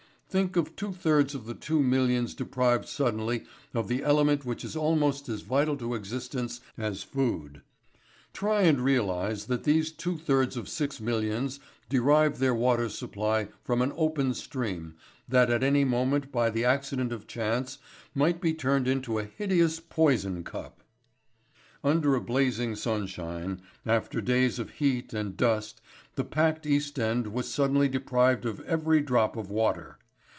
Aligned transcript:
Think 0.31 0.55
of 0.55 0.77
two 0.77 0.93
thirds 0.93 1.35
of 1.35 1.59
two 1.59 1.81
millions 1.81 2.33
deprived 2.33 2.87
suddenly 2.87 3.43
of 3.73 3.89
the 3.89 4.01
element 4.01 4.45
which 4.45 4.63
is 4.63 4.77
almost 4.77 5.27
as 5.27 5.41
vital 5.41 5.75
to 5.75 5.93
existence 5.93 6.61
as 6.77 7.03
food. 7.03 7.61
Try 8.31 8.61
and 8.61 8.79
realise 8.79 9.43
that 9.47 9.65
these 9.65 9.91
two 9.91 10.17
thirds 10.17 10.55
of 10.55 10.69
six 10.69 11.01
millions 11.01 11.59
derive 11.89 12.39
their 12.39 12.55
water 12.55 12.87
supply 12.87 13.49
from 13.65 13.81
an 13.81 13.91
open 13.97 14.33
stream 14.33 14.95
that 15.27 15.49
at 15.49 15.63
any 15.63 15.83
moment 15.83 16.31
by 16.31 16.49
the 16.49 16.63
accident 16.63 17.11
of 17.11 17.27
chance 17.27 17.77
might 18.15 18.39
be 18.39 18.53
turned 18.53 18.87
into 18.87 19.19
a 19.19 19.25
hideous 19.25 19.81
poison 19.81 20.45
cup. 20.45 20.81
Under 21.83 22.15
a 22.15 22.21
blazing 22.21 22.77
sunshine 22.77 23.61
after 23.85 24.21
days 24.21 24.59
of 24.59 24.69
heat 24.75 25.11
and 25.13 25.35
dust 25.35 25.81
the 26.15 26.23
packed 26.23 26.65
East 26.65 26.97
End 26.97 27.33
was 27.33 27.51
suddenly 27.53 27.89
deprived 27.89 28.45
of 28.45 28.61
every 28.61 29.01
drop 29.01 29.35
of 29.35 29.51
water. 29.51 29.97